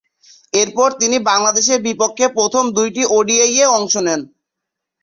[0.53, 4.21] এরপর তিনি বাংলাদেশের বিপক্ষে প্রথম দুইটি ওডিআইয়ে অংশ নেন।